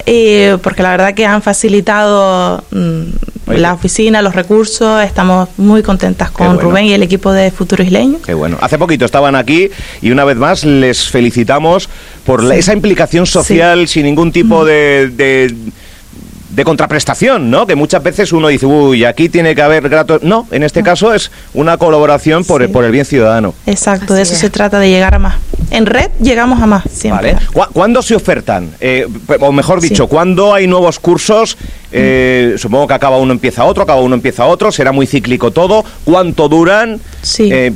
Eh, 0.09 0.57
porque 0.63 0.81
la 0.81 0.91
verdad 0.91 1.13
que 1.13 1.25
han 1.25 1.41
facilitado 1.41 2.63
mm, 2.71 3.51
la 3.51 3.73
oficina, 3.73 4.21
los 4.21 4.33
recursos, 4.33 5.03
estamos 5.03 5.49
muy 5.57 5.83
contentas 5.83 6.31
con 6.31 6.57
Rubén 6.59 6.85
y 6.85 6.93
el 6.93 7.03
equipo 7.03 7.33
de 7.33 7.51
Futuro 7.51 7.83
Isleño. 7.83 8.19
Qué 8.25 8.33
bueno. 8.33 8.57
Hace 8.61 8.77
poquito 8.77 9.03
estaban 9.03 9.35
aquí 9.35 9.69
y 10.01 10.11
una 10.11 10.23
vez 10.23 10.37
más 10.37 10.63
les 10.63 11.09
felicitamos 11.09 11.89
por 12.25 12.49
esa 12.53 12.71
implicación 12.71 13.25
social 13.25 13.89
sin 13.89 14.03
ningún 14.03 14.31
tipo 14.31 14.63
de 14.63 15.09
de 15.09 15.53
contraprestación, 16.63 17.49
¿no? 17.49 17.67
Que 17.67 17.75
muchas 17.75 18.01
veces 18.03 18.31
uno 18.31 18.47
dice, 18.47 18.65
uy, 18.65 19.05
aquí 19.05 19.29
tiene 19.29 19.55
que 19.55 19.61
haber 19.61 19.87
grato. 19.89 20.19
No, 20.21 20.47
en 20.51 20.63
este 20.63 20.83
caso 20.83 21.13
es 21.13 21.31
una 21.53 21.77
colaboración 21.77 22.43
por, 22.45 22.63
el, 22.63 22.69
por 22.69 22.83
el 22.83 22.91
bien 22.91 23.05
ciudadano. 23.05 23.53
Exacto, 23.65 24.13
de 24.13 24.23
eso 24.23 24.35
se 24.35 24.49
trata, 24.49 24.79
de 24.79 24.89
llegar 24.89 25.15
a 25.15 25.19
más. 25.19 25.35
En 25.69 25.85
red 25.85 26.09
llegamos 26.21 26.61
a 26.61 26.65
más, 26.65 26.83
siempre. 26.91 27.33
Vale. 27.33 27.69
¿Cuándo 27.73 28.01
se 28.01 28.15
ofertan? 28.15 28.71
Eh, 28.79 29.07
o 29.39 29.51
mejor 29.51 29.81
dicho, 29.81 30.07
¿cuándo 30.07 30.53
hay 30.53 30.67
nuevos 30.67 30.99
cursos? 30.99 31.57
Eh, 31.91 32.55
supongo 32.57 32.87
que 32.87 32.93
acaba 32.93 33.17
uno, 33.17 33.33
empieza 33.33 33.63
otro, 33.63 33.83
acaba 33.83 34.01
uno, 34.01 34.15
empieza 34.15 34.45
otro, 34.45 34.71
será 34.71 34.91
muy 34.91 35.07
cíclico 35.07 35.51
todo. 35.51 35.83
¿Cuánto 36.05 36.47
duran? 36.49 36.99
Sí. 37.21 37.49
Eh, 37.51 37.73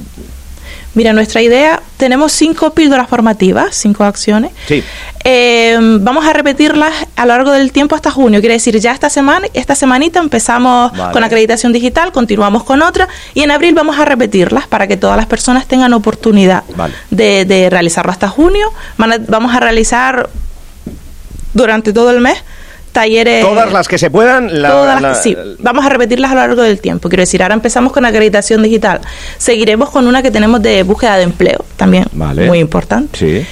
Mira, 0.94 1.14
nuestra 1.14 1.42
idea, 1.42 1.82
tenemos 1.96 2.34
cinco 2.34 2.72
píldoras 2.74 3.08
formativas, 3.08 3.76
cinco 3.76 4.04
acciones. 4.04 4.52
Sí. 4.68 4.84
Eh, 5.24 5.78
vamos 6.02 6.26
a 6.26 6.34
repetirlas 6.34 6.92
a 7.16 7.26
lo 7.26 7.34
largo 7.34 7.52
del 7.52 7.72
tiempo 7.72 7.96
hasta 7.96 8.12
junio. 8.12 8.42
Quiere 8.42 8.56
decir, 8.56 8.78
ya 8.80 8.92
esta 8.92 9.10
semana, 9.10 9.48
esta 9.54 9.76
semanita 9.76 10.20
empezamos 10.20 10.92
con 11.14 11.24
acreditación 11.24 11.72
digital, 11.72 12.12
continuamos 12.12 12.64
con 12.64 12.82
otra 12.82 13.08
y 13.34 13.44
en 13.44 13.52
abril 13.52 13.74
vamos 13.74 14.00
a 14.00 14.06
repetirlas 14.06 14.68
para 14.68 14.88
que 14.88 14.98
todas 14.98 15.16
las 15.16 15.28
personas 15.28 15.66
tengan 15.66 15.94
oportunidad 15.94 16.64
de, 17.10 17.46
de 17.46 17.70
realizarlo 17.70 18.12
hasta 18.12 18.28
junio. 18.28 18.68
Vamos 18.98 19.56
a 19.56 19.60
realizar 19.60 20.30
durante 21.54 21.94
todo 21.94 22.12
el 22.12 22.20
mes 22.20 22.38
talleres. 22.92 23.46
Todas 23.46 23.72
las 23.72 23.88
que 23.88 23.98
se 23.98 24.10
puedan. 24.10 24.50
sí, 25.22 25.36
vamos 25.60 25.86
a 25.86 25.90
repetirlas 25.90 26.32
a 26.32 26.36
lo 26.36 26.42
largo 26.42 26.62
del 26.62 26.80
tiempo. 26.80 27.10
Quiero 27.10 27.22
decir, 27.22 27.42
ahora 27.42 27.56
empezamos 27.56 27.92
con 27.94 28.06
acreditación 28.06 28.64
digital. 28.64 29.02
Seguiremos 29.38 29.90
con 29.90 30.08
una 30.08 30.22
que 30.22 30.32
tenemos 30.32 30.62
de 30.62 30.84
búsqueda 30.84 31.18
de 31.18 31.24
empleo, 31.24 31.66
también 31.78 32.06
muy 32.12 32.60
importante. 32.60 33.18
Sí. 33.18 33.46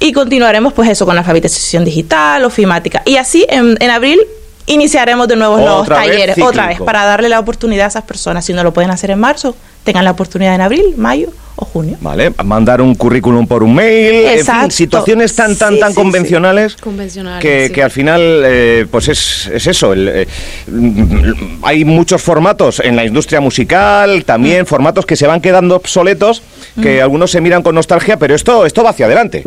Y 0.00 0.12
continuaremos, 0.12 0.72
pues 0.72 0.90
eso, 0.90 1.06
con 1.06 1.16
alfabetización 1.16 1.84
digital, 1.84 2.44
ofimática. 2.44 3.02
Y 3.04 3.16
así, 3.16 3.46
en, 3.48 3.76
en 3.80 3.90
abril, 3.90 4.20
iniciaremos 4.66 5.28
de 5.28 5.36
nuevo 5.36 5.56
nuevos 5.56 5.88
talleres, 5.88 6.36
otra 6.40 6.66
vez, 6.66 6.80
para 6.80 7.04
darle 7.04 7.28
la 7.28 7.38
oportunidad 7.38 7.86
a 7.86 7.88
esas 7.88 8.04
personas. 8.04 8.44
Si 8.44 8.52
no 8.52 8.62
lo 8.62 8.72
pueden 8.72 8.90
hacer 8.90 9.10
en 9.10 9.20
marzo, 9.20 9.54
tengan 9.84 10.04
la 10.04 10.10
oportunidad 10.10 10.54
en 10.54 10.60
abril, 10.62 10.94
mayo 10.96 11.28
o 11.56 11.64
junio. 11.64 11.96
Vale, 12.00 12.32
mandar 12.44 12.80
un 12.80 12.96
currículum 12.96 13.46
por 13.46 13.62
un 13.62 13.76
mail, 13.76 14.26
Exacto. 14.26 14.52
en 14.52 14.60
fin, 14.62 14.70
situaciones 14.72 15.36
tan 15.36 15.54
tan 15.54 15.74
Sí, 15.74 15.80
tan 15.80 15.90
sí, 15.90 15.94
convencionales, 15.94 16.74
Convencionales, 16.74 17.40
que, 17.40 17.68
sí. 17.68 17.72
que 17.72 17.82
al 17.84 17.92
final 17.92 18.42
eh, 18.44 18.86
pues 18.90 19.06
es, 19.06 19.46
es 19.54 19.64
eso. 19.68 19.92
el, 19.92 20.08
eh, 20.08 20.26
mm, 20.66 21.62
hay 21.62 21.84
muchos 21.84 22.20
formatos 22.22 22.80
en 22.80 22.96
la 22.96 23.04
industria 23.04 23.40
musical, 23.40 24.18
Mm. 24.18 24.22
también 24.22 24.66
formatos 24.66 25.06
que 25.06 25.14
se 25.14 25.28
van 25.28 25.40
quedando 25.40 25.76
obsoletos, 25.76 26.42
que 26.82 27.00
algunos 27.00 27.30
se 27.30 27.40
miran 27.40 27.62
con 27.62 27.76
nostalgia, 27.76 28.16
pero 28.18 28.34
esto 28.34 28.66
esto 28.66 28.82
va 28.82 28.90
hacia 28.90 29.06
adelante. 29.06 29.44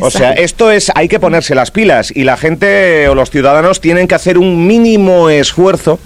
O 0.00 0.10
sea, 0.10 0.30
Exacto. 0.30 0.42
esto 0.42 0.70
es 0.70 0.90
hay 0.94 1.08
que 1.08 1.20
ponerse 1.20 1.54
las 1.54 1.70
pilas 1.70 2.10
y 2.14 2.24
la 2.24 2.38
gente 2.38 3.06
o 3.08 3.14
los 3.14 3.28
ciudadanos 3.30 3.82
tienen 3.82 4.08
que 4.08 4.14
hacer 4.14 4.38
un 4.38 4.66
mínimo 4.66 5.28
esfuerzo 5.28 5.98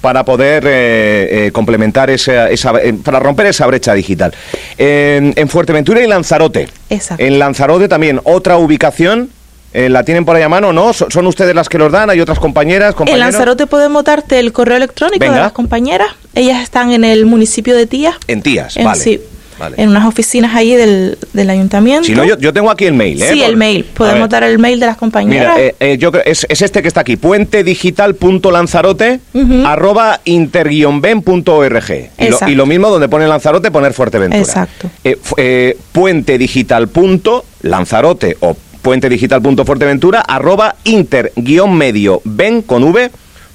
para 0.00 0.24
poder 0.24 0.62
eh, 0.68 1.46
eh, 1.48 1.50
complementar 1.52 2.10
esa, 2.10 2.48
esa- 2.48 2.80
eh, 2.80 2.92
para 2.92 3.18
romper 3.18 3.29
esa 3.46 3.66
brecha 3.66 3.94
digital. 3.94 4.32
En, 4.78 5.32
en 5.36 5.48
Fuerteventura 5.48 6.02
y 6.02 6.06
Lanzarote. 6.06 6.68
Exacto. 6.88 7.22
En 7.24 7.38
Lanzarote 7.38 7.88
también 7.88 8.20
otra 8.24 8.56
ubicación. 8.56 9.30
eh, 9.72 9.88
¿La 9.88 10.02
tienen 10.04 10.24
por 10.24 10.34
ahí 10.36 10.42
a 10.42 10.48
mano 10.48 10.72
no? 10.72 10.92
¿Son 10.92 11.26
ustedes 11.26 11.54
las 11.54 11.68
que 11.68 11.78
los 11.78 11.92
dan? 11.92 12.10
¿Hay 12.10 12.20
otras 12.20 12.38
compañeras, 12.38 12.90
En 12.90 12.94
compañeros? 12.96 13.32
Lanzarote 13.32 13.66
podemos 13.66 14.04
darte 14.04 14.38
el 14.38 14.52
correo 14.52 14.76
electrónico 14.76 15.20
Venga. 15.20 15.34
de 15.36 15.40
las 15.42 15.52
compañeras. 15.52 16.08
Ellas 16.34 16.62
están 16.62 16.92
en 16.92 17.04
el 17.04 17.26
municipio 17.26 17.76
de 17.76 17.86
Tía. 17.86 18.18
En 18.26 18.42
Tías, 18.42 18.76
en, 18.76 18.84
vale. 18.84 19.00
sí, 19.00 19.20
Vale. 19.60 19.76
en 19.78 19.90
unas 19.90 20.06
oficinas 20.06 20.54
ahí 20.56 20.74
del, 20.74 21.16
del 21.32 21.50
ayuntamiento. 21.50 22.04
Si 22.04 22.14
no, 22.14 22.24
yo, 22.24 22.36
yo 22.38 22.52
tengo 22.52 22.70
aquí 22.70 22.86
el 22.86 22.94
mail, 22.94 23.22
¿eh? 23.22 23.28
Sí, 23.32 23.38
Por- 23.40 23.48
el 23.50 23.56
mail. 23.56 23.84
Podemos 23.84 24.28
dar 24.28 24.42
el 24.42 24.58
mail 24.58 24.80
de 24.80 24.86
las 24.86 24.96
compañeras. 24.96 25.54
Mira, 25.56 25.66
eh, 25.66 25.74
eh, 25.78 25.96
yo 25.98 26.10
creo, 26.10 26.24
es, 26.26 26.44
es 26.48 26.62
este 26.62 26.82
que 26.82 26.88
está 26.88 27.02
aquí, 27.02 27.16
puentedigital.lanzarote 27.16 29.20
arroba 29.64 30.20
inter-ben.org. 30.24 31.90
Y, 32.18 32.28
lo- 32.28 32.38
y 32.48 32.54
lo 32.54 32.66
mismo 32.66 32.88
donde 32.88 33.08
pone 33.08 33.28
Lanzarote, 33.28 33.70
poner 33.70 33.92
Fuerteventura. 33.92 34.40
Exacto. 34.42 34.90
Eh, 35.04 35.16
eh, 35.36 35.76
puentedigital.lanzarote 35.92 38.36
o 38.40 38.56
puentedigital.fuerteventura 38.82 40.20
arroba 40.20 40.74
inter-medio 40.84 42.22
ben 42.24 42.62
con 42.62 42.82
v 42.84 43.10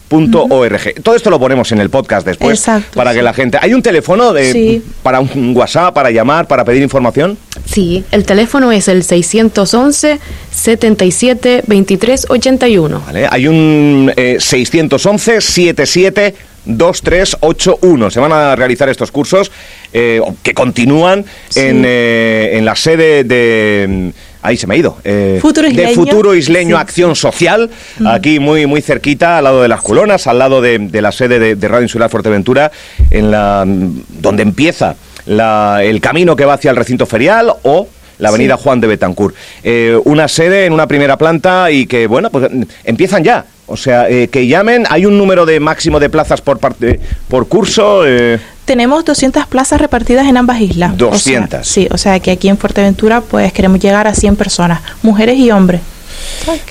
punto 0.08 0.46
org. 0.50 0.94
Todo 1.04 1.16
esto 1.16 1.30
lo 1.30 1.40
ponemos 1.40 1.72
en 1.72 1.80
el 1.80 1.90
podcast 1.90 2.26
después 2.26 2.60
Exacto, 2.60 2.96
para 2.96 3.12
que 3.12 3.20
sí. 3.20 3.24
la 3.24 3.34
gente... 3.34 3.58
¿Hay 3.62 3.74
un 3.74 3.82
teléfono 3.82 4.34
de, 4.34 4.52
Sí. 4.52 4.82
para 5.04 5.20
un 5.20 5.54
WhatsApp, 5.56 5.94
para 5.94 6.12
llamar, 6.12 6.48
para 6.48 6.64
pedir 6.64 6.82
información? 6.84 7.38
Sí, 7.66 8.04
el 8.12 8.24
teléfono 8.26 8.72
es 8.72 8.88
el 8.88 9.04
611 9.04 10.20
77 10.52 11.64
23 11.68 12.26
81. 12.30 13.04
¿Vale? 13.06 13.28
Hay 13.30 13.48
un 13.48 14.12
eh, 14.16 14.38
611 14.40 15.42
77 15.42 16.36
2381. 16.66 18.10
Se 18.12 18.20
van 18.20 18.32
a 18.32 18.56
realizar 18.56 18.90
estos 18.90 19.12
cursos 19.12 19.52
eh, 19.94 20.22
que 20.44 20.54
continúan 20.54 21.26
en, 21.56 21.84
eh, 21.86 22.52
en 22.54 22.66
la 22.66 22.76
sede 22.76 23.24
de. 23.24 24.12
Mm, 24.46 24.50
Ahí 24.50 24.58
se 24.58 24.68
me 24.68 24.76
ha 24.76 24.78
ido. 24.78 24.98
eh, 25.04 25.40
Futuro 25.42 25.68
de 25.68 25.74
Isleño. 25.74 25.96
Futuro 25.96 26.36
Isleño 26.36 26.76
Sí. 26.78 26.82
Acción 26.82 27.16
Social, 27.16 27.70
aquí 28.06 28.40
muy, 28.40 28.66
muy 28.66 28.82
cerquita, 28.82 29.38
al 29.38 29.44
lado 29.46 29.62
de 29.62 29.68
las 29.68 29.82
colonas, 29.82 30.28
al 30.28 30.40
lado 30.40 30.62
de, 30.62 30.80
de 30.80 31.02
la 31.02 31.12
sede 31.12 31.40
de, 31.40 31.56
de 31.56 31.68
Radio 31.68 31.84
Insular 31.84 32.10
Fuerteventura, 32.10 32.72
en 33.12 33.32
la, 33.32 33.64
mm, 33.66 34.02
donde 34.22 34.44
empieza 34.44 34.96
la- 35.26 35.80
el 35.84 36.00
camino 36.02 36.36
que 36.36 36.46
va 36.46 36.54
hacia 36.54 36.72
el 36.72 36.78
recinto 36.78 37.06
ferial 37.06 37.52
o 37.64 37.88
la 38.20 38.30
avenida 38.30 38.56
Juan 38.56 38.80
de 38.80 38.88
Betancourt. 38.88 39.36
Eh, 39.64 40.00
una 40.06 40.28
sede 40.28 40.66
en 40.66 40.74
una 40.74 40.88
primera 40.88 41.18
planta 41.18 41.70
y 41.72 41.86
que, 41.86 42.08
bueno, 42.08 42.30
pues 42.30 42.50
mm, 42.52 42.62
empiezan 42.86 43.24
ya. 43.24 43.46
O 43.68 43.76
sea, 43.76 44.08
eh, 44.10 44.28
que 44.28 44.46
llamen, 44.48 44.86
hay 44.90 45.08
un 45.08 45.18
número 45.18 45.46
de 45.46 45.60
máximo 45.60 46.00
de 46.00 46.10
plazas 46.10 46.40
por 46.40 46.60
parte 46.60 47.00
por 47.28 47.48
curso. 47.48 48.04
eh, 48.06 48.40
Tenemos 48.66 49.06
200 49.06 49.46
plazas 49.48 49.80
repartidas 49.80 50.28
en 50.28 50.38
ambas 50.38 50.60
islas. 50.60 50.94
O 50.94 50.98
sea, 50.98 51.08
200. 51.10 51.68
sí, 51.68 51.88
o 51.92 51.98
sea 51.98 52.20
que 52.20 52.32
aquí 52.32 52.50
en 52.50 52.58
Fuerteventura 52.58 53.22
pues 53.22 53.54
queremos 53.54 53.80
llegar 53.80 54.08
a 54.08 54.14
100 54.16 54.36
personas, 54.36 54.82
mujeres 55.04 55.38
y 55.38 55.52
hombres. 55.52 55.82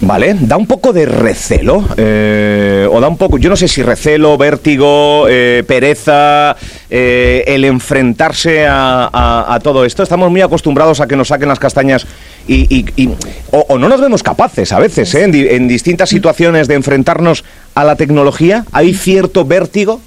Vale, 0.00 0.34
da 0.40 0.56
un 0.56 0.66
poco 0.66 0.92
de 0.92 1.04
recelo, 1.06 1.84
eh, 1.96 2.88
o 2.90 2.98
da 3.00 3.08
un 3.08 3.16
poco, 3.18 3.38
yo 3.38 3.50
no 3.50 3.56
sé 3.56 3.68
si 3.68 3.82
recelo, 3.82 4.36
vértigo, 4.38 5.26
eh, 5.28 5.62
pereza, 5.66 6.56
eh, 6.90 7.44
el 7.46 7.64
enfrentarse 7.64 8.66
a, 8.66 9.08
a- 9.12 9.54
a 9.54 9.60
todo 9.60 9.84
esto. 9.84 10.02
Estamos 10.02 10.30
muy 10.30 10.40
acostumbrados 10.40 11.00
a 11.00 11.06
que 11.06 11.14
nos 11.14 11.28
saquen 11.28 11.48
las 11.48 11.58
castañas 11.58 12.06
y, 12.48 12.74
y- 12.74 12.86
y- 12.96 13.10
o, 13.52 13.66
o 13.68 13.78
no 13.78 13.88
nos 13.88 14.00
vemos 14.00 14.22
capaces 14.22 14.72
a 14.72 14.78
veces, 14.78 15.14
¿eh? 15.14 15.24
en, 15.24 15.34
en 15.34 15.68
distintas 15.68 16.08
situaciones 16.08 16.66
de 16.66 16.74
enfrentarnos 16.74 17.44
a 17.74 17.84
la 17.84 17.96
tecnología. 17.96 18.64
Hay 18.72 18.94
cierto 18.94 19.44
vértigo. 19.44 20.00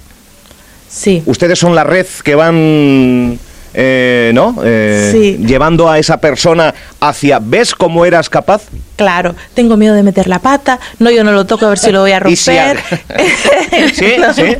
Sí. 0.88 1.22
Ustedes 1.26 1.58
son 1.58 1.74
la 1.74 1.84
red 1.84 2.06
que 2.24 2.34
van, 2.34 3.38
eh, 3.74 4.30
¿no? 4.34 4.56
Eh, 4.64 5.10
Sí. 5.12 5.44
Llevando 5.46 5.88
a 5.90 5.98
esa 5.98 6.18
persona 6.20 6.74
hacia, 7.00 7.38
¿ves 7.40 7.74
cómo 7.74 8.04
eras 8.06 8.28
capaz? 8.30 8.62
Claro, 8.96 9.34
tengo 9.54 9.76
miedo 9.76 9.94
de 9.94 10.02
meter 10.02 10.26
la 10.28 10.38
pata, 10.38 10.80
no, 10.98 11.10
yo 11.10 11.22
no 11.24 11.32
lo 11.32 11.46
toco 11.46 11.66
a 11.66 11.68
ver 11.70 11.78
si 11.78 11.92
lo 11.92 12.00
voy 12.00 12.12
a 12.12 12.22
Y 12.28 12.36
si 12.36 12.56
a- 12.56 12.74
romper. 12.74 13.00
¿Sí? 13.94 14.06
No. 14.18 14.32
¿Sí? 14.34 14.56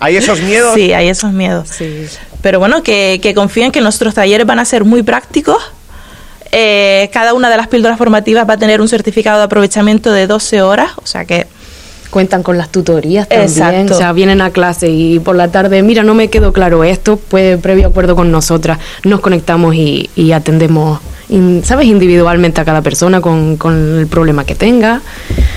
¿Hay 0.00 0.16
esos 0.16 0.40
miedos? 0.40 0.74
Sí, 0.74 0.92
hay 0.92 1.08
esos 1.08 1.32
miedos. 1.32 1.70
Pero 2.40 2.60
bueno, 2.60 2.82
que, 2.84 3.18
que 3.20 3.34
confíen 3.34 3.72
que 3.72 3.80
nuestros 3.80 4.14
talleres 4.14 4.46
van 4.46 4.60
a 4.60 4.64
ser 4.64 4.84
muy 4.84 5.02
prácticos. 5.02 5.58
Eh, 6.52 7.10
cada 7.12 7.34
una 7.34 7.50
de 7.50 7.56
las 7.56 7.66
píldoras 7.68 7.98
formativas 7.98 8.48
va 8.48 8.54
a 8.54 8.56
tener 8.56 8.80
un 8.80 8.88
certificado 8.88 9.38
de 9.38 9.44
aprovechamiento 9.44 10.12
de 10.12 10.26
12 10.26 10.62
horas, 10.62 10.92
o 10.96 11.04
sea 11.06 11.24
que 11.26 11.46
Cuentan 12.10 12.42
con 12.42 12.56
las 12.56 12.70
tutorías 12.70 13.28
también. 13.28 13.48
Exacto. 13.50 13.94
O 13.94 13.98
sea, 13.98 14.12
vienen 14.12 14.40
a 14.40 14.50
clase 14.50 14.88
y 14.88 15.18
por 15.18 15.36
la 15.36 15.48
tarde, 15.48 15.82
mira, 15.82 16.02
no 16.02 16.14
me 16.14 16.28
quedó 16.28 16.52
claro 16.54 16.82
esto, 16.84 17.18
pues 17.28 17.58
previo 17.60 17.88
acuerdo 17.88 18.16
con 18.16 18.30
nosotras, 18.30 18.78
nos 19.04 19.20
conectamos 19.20 19.74
y, 19.74 20.08
y 20.16 20.32
atendemos, 20.32 21.00
in- 21.28 21.62
¿sabes? 21.64 21.86
Individualmente 21.86 22.60
a 22.62 22.64
cada 22.64 22.80
persona 22.80 23.20
con, 23.20 23.56
con 23.58 23.98
el 24.00 24.06
problema 24.06 24.44
que 24.44 24.54
tenga. 24.54 25.02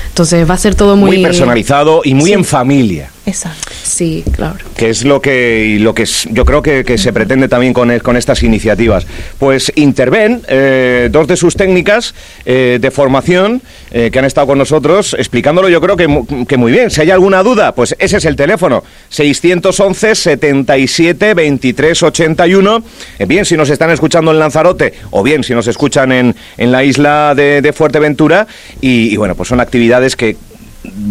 Entonces 0.09 0.49
va 0.49 0.55
a 0.55 0.57
ser 0.57 0.75
todo 0.75 0.97
muy... 0.97 1.11
Muy 1.11 1.23
personalizado 1.23 2.01
y 2.03 2.13
muy 2.15 2.25
Sí. 2.25 2.33
en 2.33 2.43
familia. 2.43 3.09
exacto. 3.25 3.70
Sí, 3.83 4.23
claro. 4.31 4.57
que 4.75 4.89
es 4.89 5.03
lo 5.03 5.21
que 5.21 5.77
lo 5.79 5.93
que 5.93 6.03
es- 6.03 6.27
yo 6.31 6.45
creo 6.45 6.61
que, 6.61 6.83
que 6.83 6.97
se 6.97 7.11
pretende 7.13 7.47
también 7.47 7.73
con, 7.73 7.97
con 7.99 8.15
estas 8.17 8.43
iniciativas. 8.43 9.05
Pues 9.39 9.71
interven 9.75 10.41
eh, 10.47 11.09
dos 11.11 11.27
de 11.27 11.35
sus 11.35 11.55
técnicas 11.55 12.13
eh, 12.45 12.77
de 12.81 12.91
formación 12.91 13.61
eh, 13.91 14.09
que 14.11 14.19
han 14.19 14.25
estado 14.25 14.47
con 14.47 14.57
nosotros 14.57 15.15
explicándolo 15.17 15.69
yo 15.69 15.81
creo 15.81 15.97
que, 15.97 16.45
que 16.47 16.57
muy 16.57 16.71
bien. 16.71 16.89
Si 16.91 17.01
hay 17.01 17.11
alguna 17.11 17.43
duda, 17.43 17.73
pues 17.73 17.95
ese 17.99 18.17
es 18.17 18.25
el 18.25 18.35
teléfono, 18.35 18.83
611 19.09 20.15
77 20.15 21.33
23 21.33 22.03
81. 22.03 22.83
Eh, 23.19 23.25
bien, 23.25 23.45
si 23.45 23.55
nos 23.57 23.69
están 23.69 23.91
escuchando 23.91 24.31
en 24.31 24.39
Lanzarote 24.39 24.93
o 25.11 25.23
bien 25.23 25.43
si 25.43 25.53
nos 25.53 25.67
escuchan 25.67 26.11
en, 26.11 26.35
en 26.57 26.71
la 26.71 26.83
isla 26.83 27.33
de, 27.35 27.71
Fuerteventura 27.73 28.47
y 28.81 29.15
bueno, 29.15 29.33
pues 29.35 29.47
son 29.49 29.59
actividades 29.61 30.15
que 30.15 30.35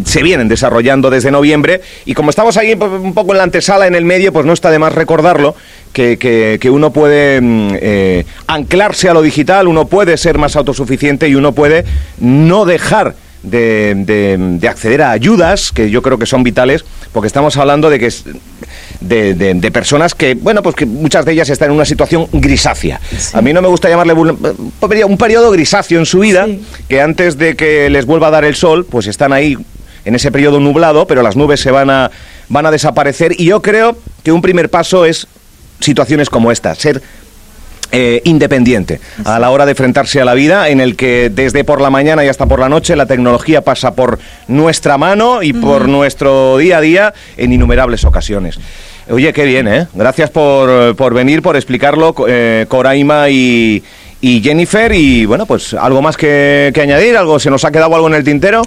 se 0.05 0.23
vienen 0.23 0.49
desarrollando 0.49 1.11
desde 1.11 1.31
noviembre 1.31 1.81
y 2.05 2.15
como 2.15 2.31
estamos 2.31 2.57
ahí 2.57 2.73
un 2.73 3.15
poco 3.15 3.33
en 3.33 3.39
la 3.39 3.45
antesala, 3.45 3.87
en 3.87 3.95
el 3.95 4.05
medio, 4.05 4.33
pues 4.33 4.45
no 4.45 4.53
está 4.53 4.71
de 4.71 4.79
más 4.81 4.93
recordarlo, 4.95 5.55
que, 5.93 6.19
que- 6.19 6.71
uno 6.71 6.93
puede 6.93 7.41
mm, 7.41 7.69
eh, 7.81 8.25
anclarse 8.47 9.09
a 9.09 9.15
lo 9.15 9.23
digital, 9.23 9.69
uno 9.69 9.87
puede 9.87 10.17
ser 10.17 10.39
más 10.39 10.57
autosuficiente 10.57 11.29
y 11.29 11.35
uno 11.35 11.53
puede 11.53 11.85
no 12.19 12.65
dejar 12.65 13.15
de, 13.43 13.95
de- 13.97 14.37
de 14.39 14.69
acceder 14.69 15.03
a 15.03 15.13
ayudas, 15.13 15.73
que 15.73 15.89
yo 15.91 16.03
creo 16.03 16.19
que 16.19 16.27
son 16.27 16.43
vitales, 16.43 16.85
porque 17.13 17.27
estamos 17.29 17.57
hablando 17.57 17.91
de 17.91 17.99
que 17.99 18.13
de, 19.01 19.35
de- 19.35 19.55
de 19.55 19.71
personas 19.71 20.15
que, 20.15 20.35
bueno, 20.35 20.63
pues 20.63 20.75
que 20.75 20.87
muchas 20.87 21.25
de 21.25 21.33
ellas 21.33 21.49
están 21.51 21.69
en 21.71 21.75
una 21.77 21.85
situación 21.85 22.27
grisácea. 22.33 23.01
A 23.33 23.41
mí 23.43 23.53
no 23.53 23.63
me 23.63 23.69
gusta 23.69 23.89
llamarle 23.89 24.15
vul- 24.15 25.05
un 25.07 25.17
periodo 25.19 25.51
grisáceo 25.51 25.99
en 25.99 26.07
su 26.07 26.19
vida, 26.21 26.47
Sí. 26.47 26.61
que 26.89 27.01
antes 27.01 27.39
de 27.39 27.57
que 27.57 27.89
les 27.91 28.07
vuelva 28.07 28.29
a 28.29 28.31
dar 28.31 28.45
el 28.45 28.55
sol, 28.55 28.87
pues 28.89 29.07
están 29.07 29.33
ahí 29.33 29.57
en 30.05 30.15
ese 30.15 30.33
periodo 30.33 30.61
nublado, 30.61 31.07
pero 31.07 31.23
las 31.23 31.37
nubes 31.37 31.61
se 31.61 31.71
van 31.71 31.91
a, 31.91 32.11
van 32.49 32.67
a 32.67 32.71
desaparecer. 32.71 33.33
Y 33.39 33.45
yo 33.47 33.61
creo 33.63 33.97
que 34.25 34.33
un 34.33 34.41
primer 34.43 34.71
paso 34.71 35.05
es 35.05 35.27
situaciones 35.81 36.29
como 36.31 36.51
esta, 36.53 36.75
ser 36.75 37.03
eh, 37.93 38.21
independiente 38.25 39.01
a 39.25 39.39
la 39.39 39.51
hora 39.51 39.65
de 39.67 39.73
enfrentarse 39.73 40.21
a 40.21 40.25
la 40.25 40.35
vida, 40.35 40.69
en 40.69 40.81
el 40.81 40.97
que 40.97 41.31
desde 41.33 41.65
por 41.65 41.81
la 41.81 41.91
mañana 41.91 42.25
y 42.25 42.29
hasta 42.29 42.47
por 42.47 42.61
la 42.61 42.69
noche 42.69 42.95
la 42.97 43.07
tecnología 43.07 43.63
pasa 43.63 43.95
por 43.95 44.19
nuestra 44.49 44.97
mano 44.99 45.43
y 45.43 45.53
por 45.53 45.89
nuestro 45.89 46.59
día 46.59 46.79
a 46.79 46.81
día 46.81 47.15
en 47.37 47.53
innumerables 47.53 48.05
ocasiones. 48.05 48.59
Oye, 49.09 49.33
qué 49.33 49.45
bien, 49.45 49.67
¿eh? 49.67 49.87
Gracias 49.95 50.31
por, 50.31 50.95
por 50.95 51.15
venir, 51.15 51.43
por 51.43 51.57
explicarlo, 51.57 52.15
eh, 52.29 52.67
Coraima 52.69 53.29
y, 53.29 53.83
y 54.21 54.41
Jennifer. 54.41 54.93
Y 54.93 55.27
bueno, 55.27 55.47
pues 55.47 55.75
algo 55.75 56.01
más 56.01 56.17
que, 56.17 56.71
que 56.73 56.81
añadir, 56.83 57.17
algo 57.17 57.41
se 57.41 57.51
nos 57.51 57.65
ha 57.65 57.73
quedado 57.73 57.93
algo 57.97 58.07
en 58.07 58.15
el 58.15 58.23
tintero. 58.23 58.63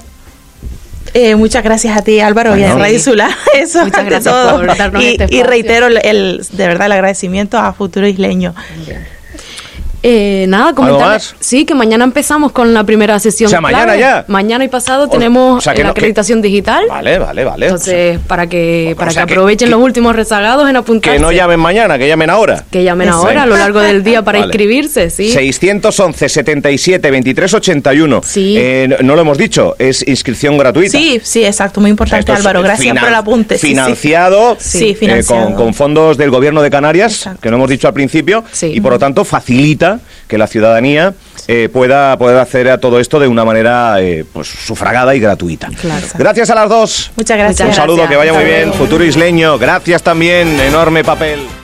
Eh, 1.14 1.36
muchas 1.36 1.64
gracias 1.64 1.96
a 1.98 2.02
ti, 2.02 2.20
Álvaro, 2.20 2.58
y 2.58 2.64
a 2.64 2.76
Radio 2.76 3.00
Sula. 3.00 3.30
Eso 3.54 3.84
Muchas 3.86 4.00
ante 4.00 4.10
gracias 4.10 4.34
todo. 4.34 4.58
por 4.58 4.76
darnos 4.78 5.04
y, 5.04 5.08
este 5.10 5.28
y 5.30 5.44
reitero 5.44 5.88
el, 5.88 5.98
el- 6.04 6.46
de 6.52 6.68
verdad 6.68 6.88
el 6.88 6.94
agradecimiento 6.94 7.58
a 7.58 7.72
Futuro 7.74 8.08
Isleño. 8.08 8.56
Eh, 10.06 10.46
nada, 10.50 10.74
comentar. 10.74 11.22
Sí, 11.40 11.64
que 11.64 11.74
mañana 11.74 12.04
empezamos 12.04 12.52
con 12.52 12.74
la 12.74 12.84
primera 12.84 13.18
sesión. 13.20 13.48
O 13.48 13.50
sea, 13.50 13.62
mañana 13.62 13.96
ya. 13.96 14.26
Mañana 14.28 14.66
y 14.66 14.68
pasado 14.68 15.08
tenemos 15.08 15.66
la 15.66 15.90
acreditación 15.90 16.42
digital. 16.42 16.84
Vale, 16.90 17.18
vale, 17.18 17.46
vale. 17.46 17.68
Entonces, 17.68 18.20
para 18.28 18.48
que 18.48 18.96
para 18.98 19.14
que 19.14 19.20
aprovechen 19.22 19.70
los 19.70 19.80
últimos 19.80 20.14
rezagados 20.14 20.70
en 20.70 20.76
apuntarse. 20.76 21.18
Que 21.18 21.22
no 21.22 21.32
llamen 21.32 21.60
mañana, 21.60 21.98
que 21.98 22.08
llamen 22.08 22.30
ahora. 22.30 22.66
Que 22.70 22.84
llamen 22.84 23.08
ahora 23.08 23.44
a 23.44 23.46
lo 23.46 23.56
largo 23.56 23.80
del 23.80 24.04
día 24.04 24.24
para 24.24 24.40
inscribirse, 24.40 25.10
sí. 25.10 25.30
611 25.30 26.28
77 26.28 27.10
23 27.10 27.54
81. 27.54 28.22
Sí. 28.26 28.56
Eh, 28.58 28.98
no 29.02 29.16
lo 29.16 29.22
hemos 29.22 29.38
dicho, 29.38 29.76
es 29.80 30.06
inscripción 30.06 30.58
gratuita. 30.58 30.98
Sí, 30.98 31.22
sí, 31.24 31.46
exacto, 31.46 31.80
muy 31.80 31.92
importante, 31.92 32.30
Álvaro. 32.34 32.62
Gracias 32.62 32.98
por 32.98 33.08
el 33.08 33.16
apunte. 33.16 33.58
Financiado, 33.58 34.58
sí, 34.60 34.98
eh, 35.00 35.24
con, 35.26 35.74
fondos 35.74 36.18
del 36.18 36.30
gobierno 36.30 36.62
de 36.62 36.70
Canarias, 36.70 37.30
que 37.42 37.50
no 37.50 37.56
hemos 37.56 37.70
dicho 37.70 37.88
al 37.88 37.94
principio, 37.94 38.44
y 38.62 38.82
por 38.82 38.92
lo 38.92 39.00
tanto 39.00 39.24
facilita 39.24 39.93
que 40.28 40.38
la 40.38 40.48
ciudadanía 40.48 41.14
eh, 41.48 41.70
pueda, 41.72 42.18
poder 42.18 42.38
acceder 42.38 42.70
a 42.70 42.78
todo 42.78 43.00
esto 43.00 43.20
de 43.20 43.28
una 43.28 43.46
manera 43.46 44.02
eh, 44.02 44.26
pues, 44.32 44.48
sufragada 44.48 45.16
y 45.16 45.20
gratuita. 45.20 45.70
Gracias 46.18 46.50
a 46.50 46.56
las 46.56 46.70
dos. 46.70 47.12
Muchas 47.16 47.38
gracias. 47.38 47.68
Un 47.68 47.76
saludo, 47.76 48.08
que 48.08 48.16
vaya 48.16 48.34
muy 48.34 48.46
bien. 48.46 48.74
Futuro 48.74 49.04
isleño, 49.04 49.58
gracias 49.58 50.04
también, 50.04 50.60
enorme 50.60 51.04
papel. 51.04 51.63